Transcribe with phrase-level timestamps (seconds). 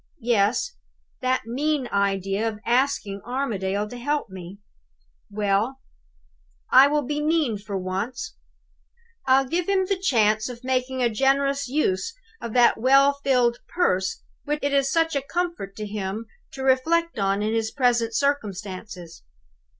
[0.23, 0.77] Yes;
[1.21, 4.57] that mean idea of asking Armadale to help me!
[5.29, 5.77] Well;
[6.71, 8.33] I will be mean for once.
[9.27, 14.23] I'll give him the chance of making a generous use of that well filled purse
[14.43, 19.21] which it is such a comfort to him to reflect on in his present circumstances.